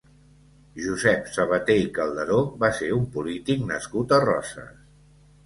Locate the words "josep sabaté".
0.85-1.75